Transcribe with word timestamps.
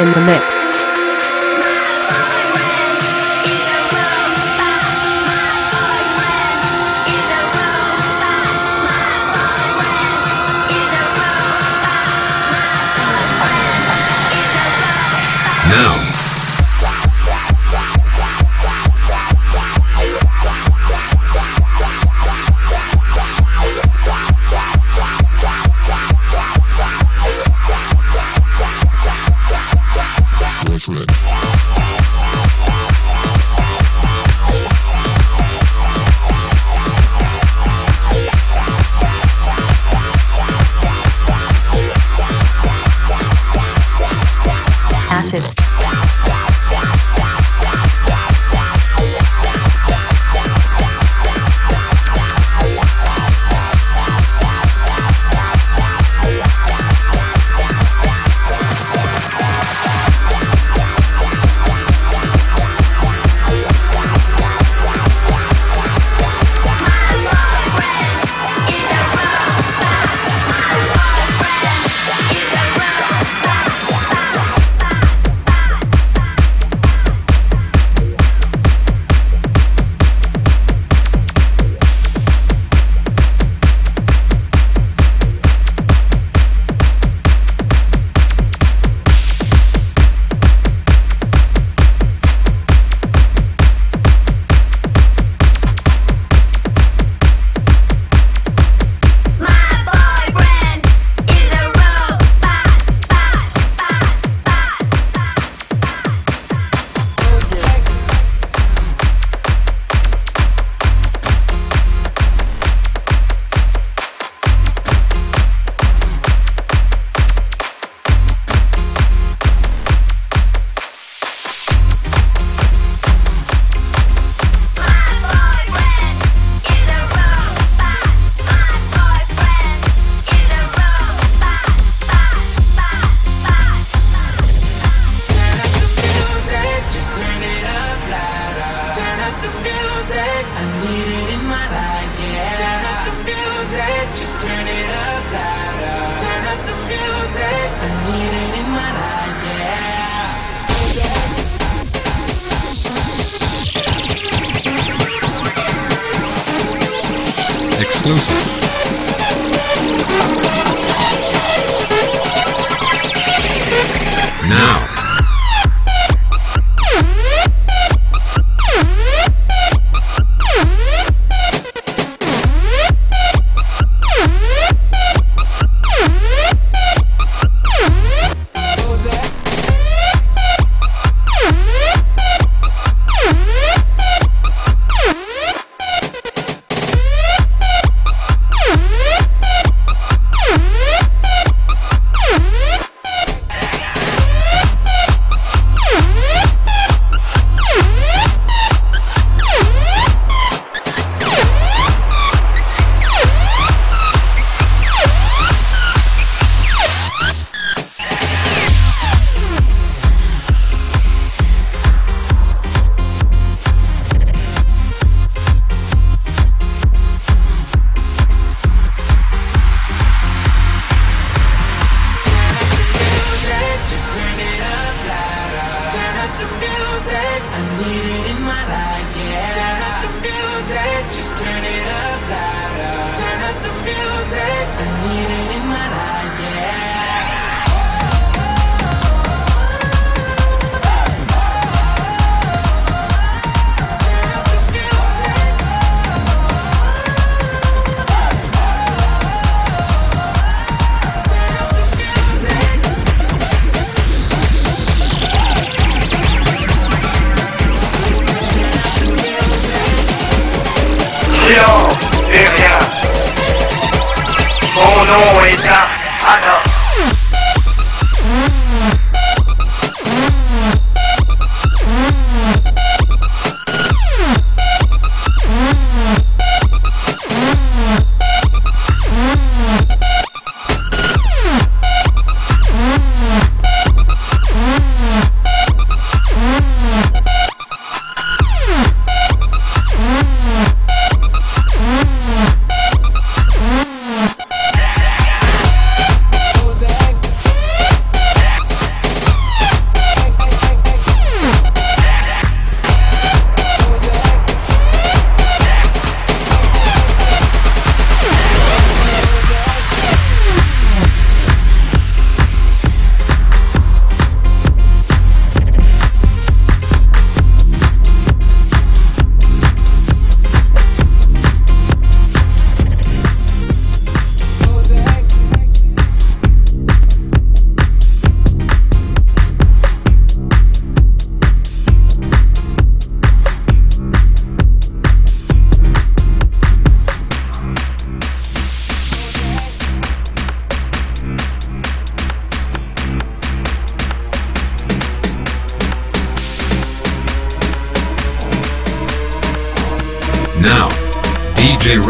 In 0.00 0.12
the 0.12 0.20
mix. 0.24 0.49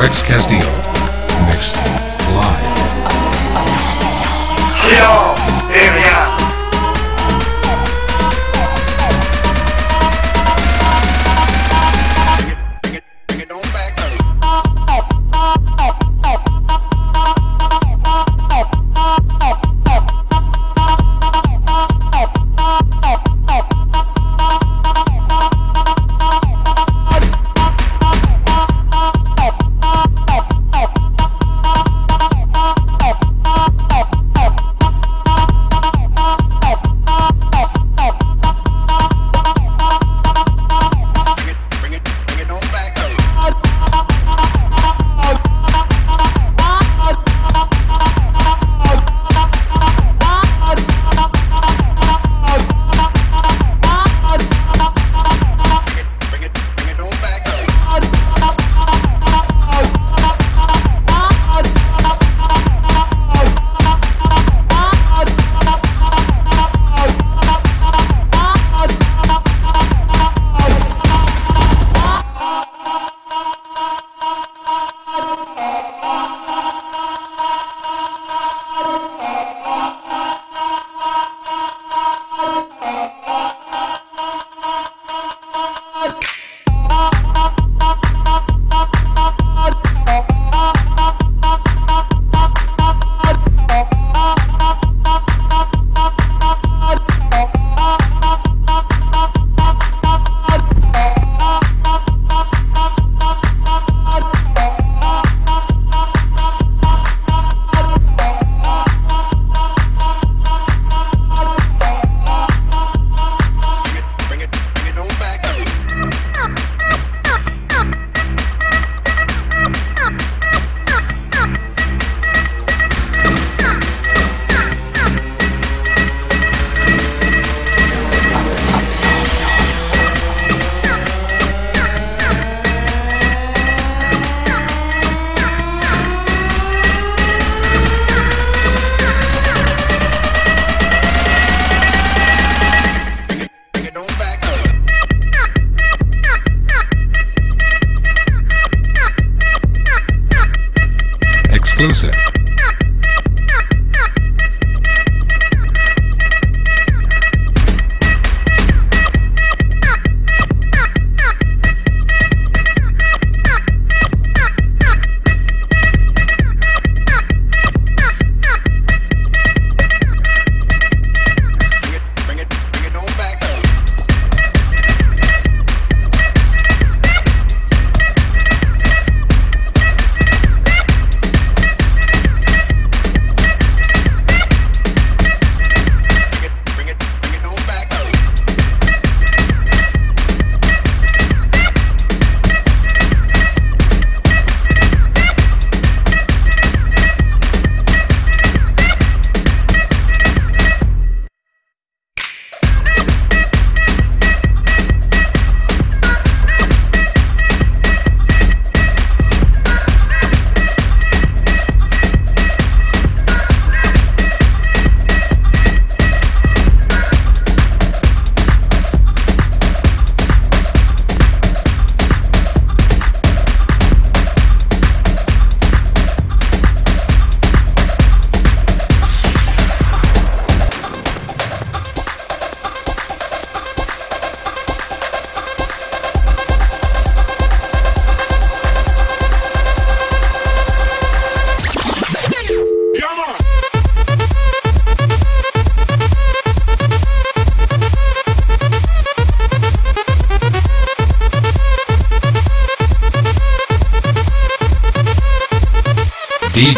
Rex 0.01 0.23
Castillo. 0.23 0.70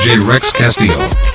DJ 0.02 0.18
Rex 0.26 0.50
Castillo. 0.50 1.31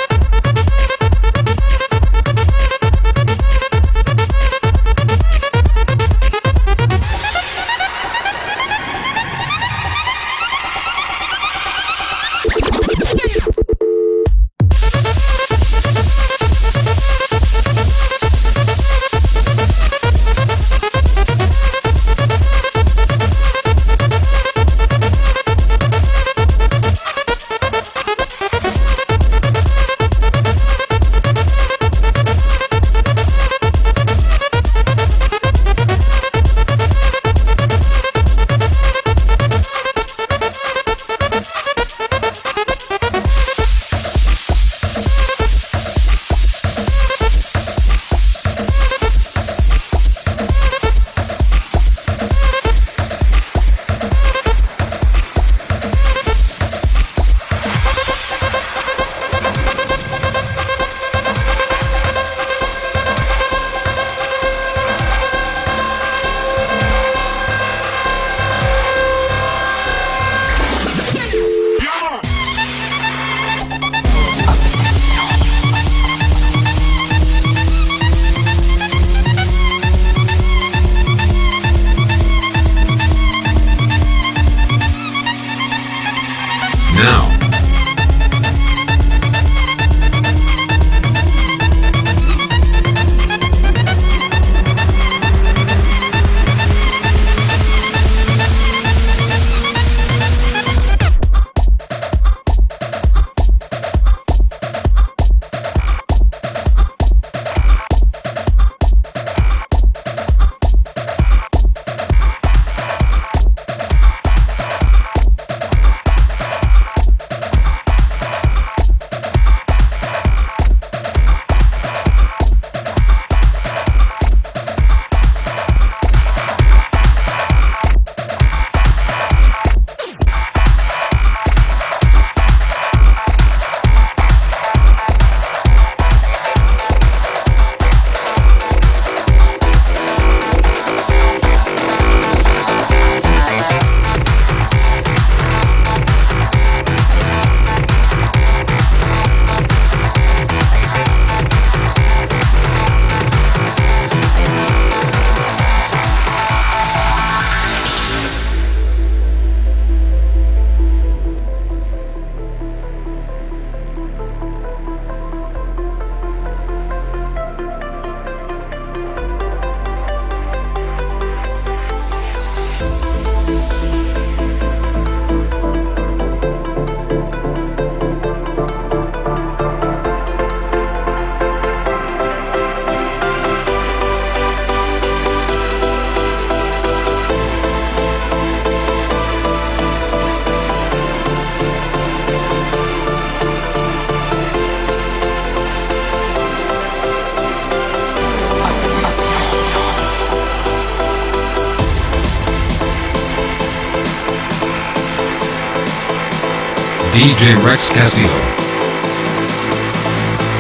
Rex 207.55 207.89
Castillo. 207.89 208.29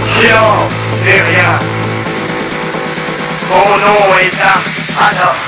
Silence 0.05 0.71
et 1.05 1.21
rien. 1.21 1.59
Mon 3.49 3.77
nom 3.77 4.15
est 4.21 5.46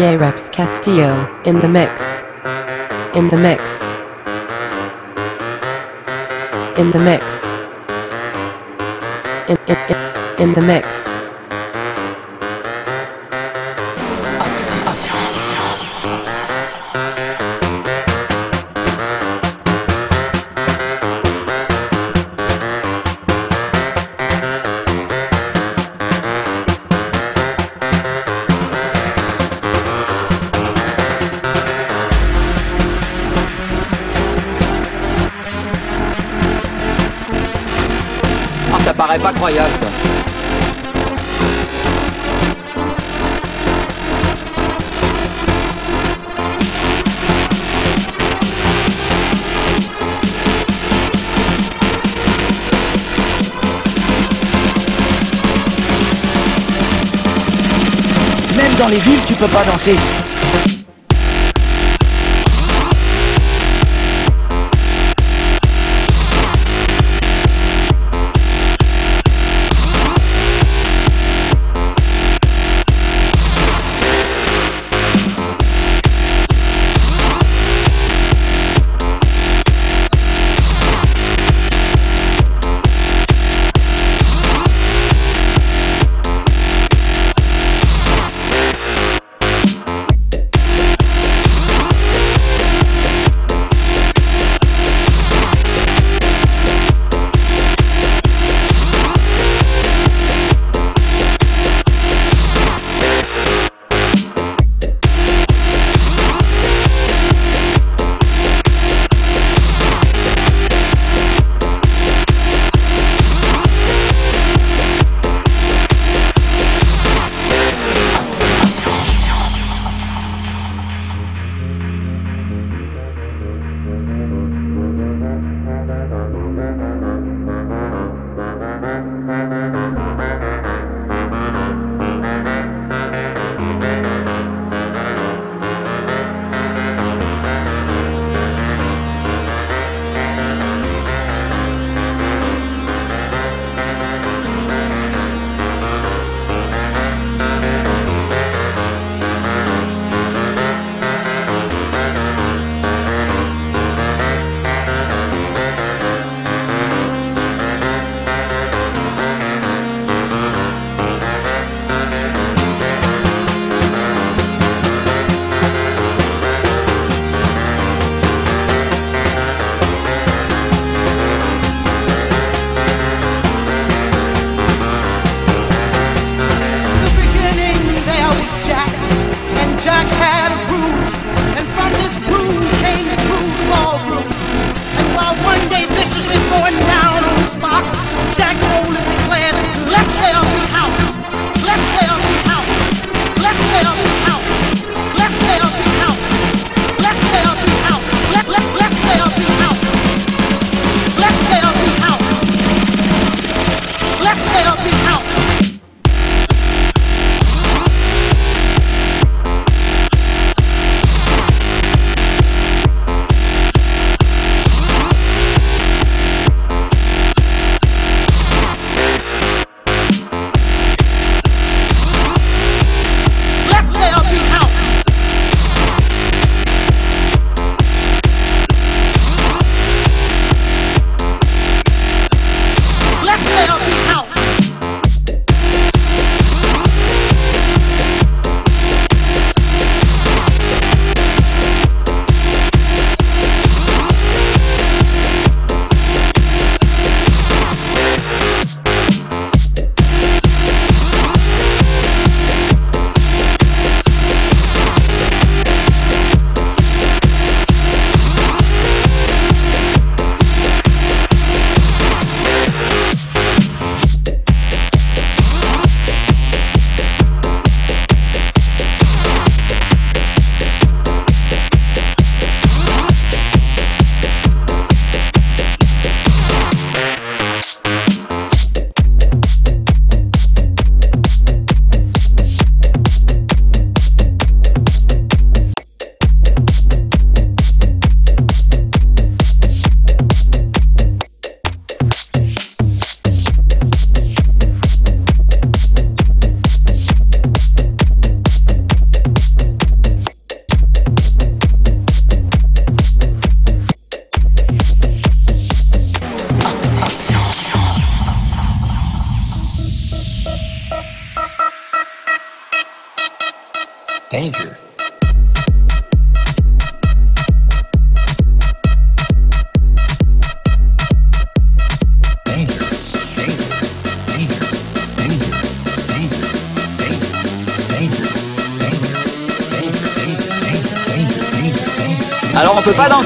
DJ 0.00 0.18
Rex 0.18 0.48
Castillo 0.48 1.28
in 1.44 1.60
the 1.60 1.68
mix. 1.68 2.22
In 3.14 3.28
the 3.28 3.36
mix. 3.36 3.82
In 6.78 6.90
the 6.90 6.98
mix. 6.98 7.44
In, 9.50 9.58
in, 9.68 9.76
in, 9.90 10.42
in 10.48 10.54
the 10.54 10.62
mix. 10.62 11.19
Les 58.90 58.98
villes, 58.98 59.24
tu 59.26 59.34
peux 59.34 59.46
pas 59.46 59.64
danser. 59.64 60.29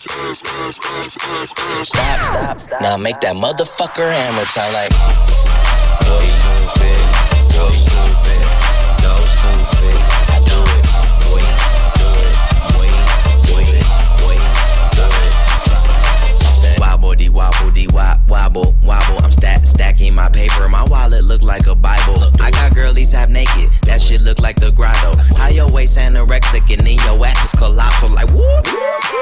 Stop. 0.00 0.16
Now 2.80 2.96
make 2.96 3.20
that 3.20 3.36
motherfucker 3.36 4.10
hammer 4.10 4.46
time 4.46 4.72
like. 4.72 4.88
Boy, 6.08 6.24
stupid. 6.24 7.04
Stupid. 7.76 8.40
Stupid. 9.28 10.00
I 10.24 10.40
do 10.48 10.56
it. 10.72 10.84
Boy, 11.20 11.44
do 12.00 12.08
it. 12.16 12.32
Boy. 12.72 12.88
Boy, 14.24 14.40
do 14.96 15.04
it. 16.64 16.80
Wobble 16.80 17.12
wobble 17.30 17.92
wop 17.92 18.18
wobble 18.26 18.72
wobble. 18.82 19.22
I'm 19.22 19.30
stack 19.30 19.66
stacking 19.66 20.14
my 20.14 20.30
paper. 20.30 20.66
My 20.70 20.84
wallet 20.84 21.24
look 21.24 21.42
like 21.42 21.66
a 21.66 21.74
Bible. 21.74 22.32
I 22.40 22.50
got 22.50 22.74
girlies 22.74 23.12
half 23.12 23.28
naked. 23.28 23.70
That 23.82 24.00
shit 24.00 24.22
look 24.22 24.38
like 24.38 24.58
the 24.60 24.70
grotto. 24.70 25.16
How 25.36 25.48
your 25.48 25.68
waist 25.68 25.98
anorexic 25.98 26.72
and 26.72 26.86
then 26.86 26.96
your 27.04 27.26
ass 27.26 27.44
is 27.44 27.60
colossal. 27.60 28.08
Like 28.08 28.30
whoop. 28.30 28.49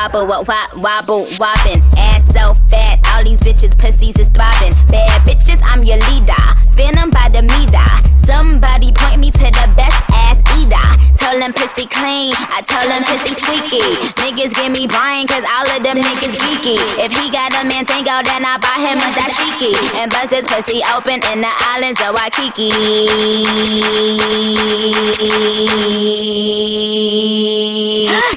Wobble, 0.00 0.26
wop, 0.28 0.48
wobble, 0.78 1.28
wobbin'. 1.36 1.84
Ass 1.92 2.24
so 2.32 2.56
fat, 2.72 3.04
all 3.12 3.22
these 3.22 3.38
bitches 3.38 3.76
pussies 3.76 4.16
is 4.16 4.28
throbbing. 4.32 4.72
Bad 4.88 5.20
bitches, 5.28 5.60
I'm 5.60 5.84
your 5.84 5.98
leader. 6.08 6.40
Venom 6.72 7.10
by 7.10 7.28
the 7.28 7.42
meter. 7.44 7.84
Somebody 8.24 8.92
point 8.96 9.20
me 9.20 9.30
to 9.30 9.44
the 9.44 9.68
best 9.76 10.00
ass 10.24 10.40
eater. 10.56 10.88
Tell 11.20 11.38
them 11.38 11.52
pussy 11.52 11.84
clean, 11.84 12.32
I 12.32 12.64
tell 12.64 12.88
them 12.88 13.04
pussy 13.04 13.36
squeaky. 13.36 13.84
Niggas 14.24 14.56
give 14.56 14.72
me 14.72 14.88
Brian, 14.88 15.26
cause 15.28 15.44
all 15.44 15.68
of 15.68 15.82
them 15.84 15.98
niggas 16.00 16.32
geeky. 16.32 16.80
If 16.96 17.12
he 17.12 17.28
got 17.28 17.52
a 17.60 17.68
man 17.68 17.84
tango, 17.84 18.24
then 18.24 18.40
I 18.40 18.56
buy 18.56 18.80
him 18.80 18.96
a 19.04 19.12
dashiki. 19.12 19.76
And 20.00 20.10
bust 20.10 20.32
his 20.32 20.46
pussy 20.48 20.80
open 20.96 21.20
in 21.28 21.44
the 21.44 21.52
islands 21.68 22.00
of 22.00 22.16
Waikiki. 22.16 22.72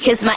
Kiss 0.03 0.25
my 0.25 0.35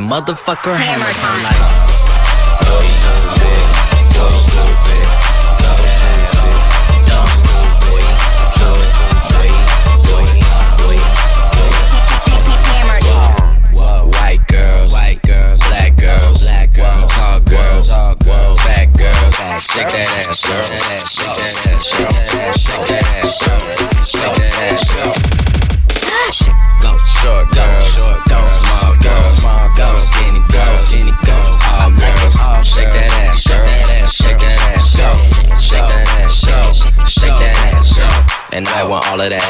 that 0.00 0.24
motherfucker 0.26 0.76
hammer 0.76 1.04
Hammer 1.04 1.12
time 1.12 1.89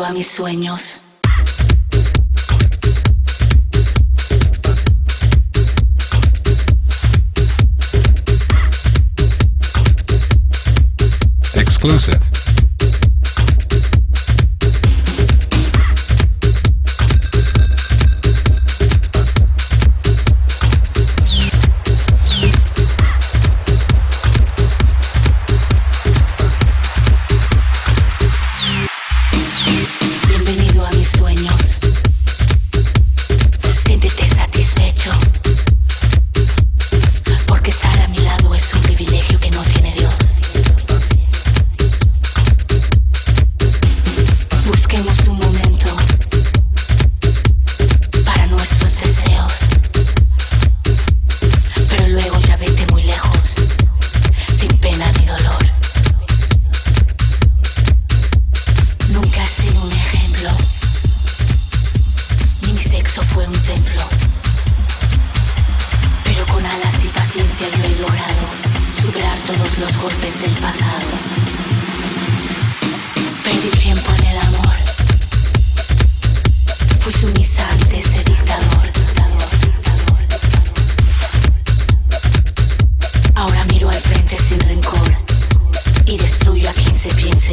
a 0.00 0.12
mis 0.12 0.26
sueños. 0.26 1.02
Exclusive. 11.54 12.41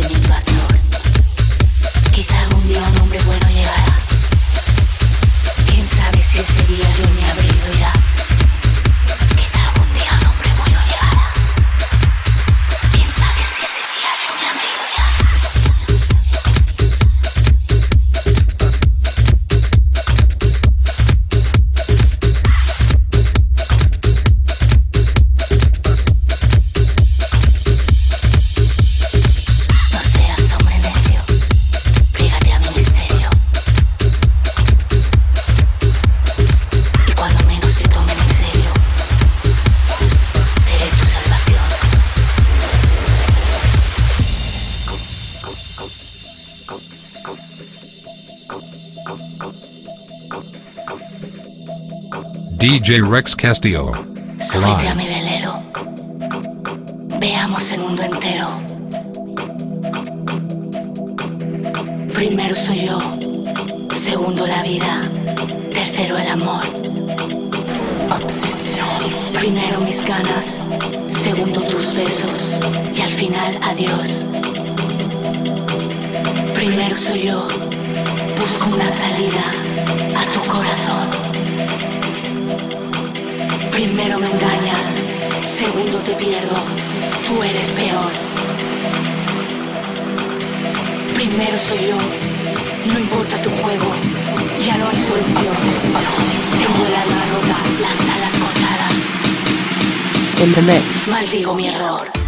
feeling 0.01 0.29
myself. 0.29 0.58
DJ 52.69 53.01
Rex 53.01 53.35
Castillo. 53.35 53.93
Súbete 54.39 54.89
a 54.89 54.93
mi 54.93 55.07
velero. 55.07 55.59
Veamos 57.19 57.71
el 57.71 57.79
mundo 57.79 58.03
entero. 58.03 58.47
Primero 62.13 62.55
soy 62.55 62.85
yo. 62.85 62.99
Segundo 63.91 64.45
la 64.45 64.61
vida. 64.61 65.01
Tercero 65.71 66.15
el 66.19 66.27
amor. 66.27 66.63
Obsesión. 68.11 68.87
Primero 69.33 69.79
mis 69.79 70.05
ganas. 70.05 70.59
Segundo 71.07 71.61
tus 71.61 71.95
besos. 71.95 72.55
Y 72.95 73.01
al 73.01 73.13
final 73.13 73.59
adiós. 73.63 74.25
Primero 76.53 76.95
soy 76.95 77.29
yo. 77.29 77.47
Busco 78.39 78.69
una 78.75 78.91
salida 78.91 79.45
a 80.15 80.31
tu 80.31 80.39
corazón. 80.41 80.98
Primero 83.79 84.19
me 84.19 84.29
engañas, 84.29 85.05
segundo 85.47 85.99
te 85.99 86.11
pierdo, 86.15 86.53
tú 87.25 87.41
eres 87.41 87.65
peor. 87.67 88.11
Primero 91.15 91.57
soy 91.57 91.87
yo, 91.87 91.97
no 92.91 92.99
importa 92.99 93.41
tu 93.41 93.49
juego, 93.49 93.85
ya 94.65 94.77
no 94.79 94.89
hay 94.89 94.97
solución. 94.97 95.55
Tengo 96.59 96.87
el 96.87 96.93
alma 96.93 97.23
rota, 97.31 97.57
las 97.79 97.99
alas 98.17 98.33
cortadas, 98.43 98.97
mix. 100.65 101.07
maldigo 101.07 101.53
mi 101.55 101.69
error. 101.69 102.18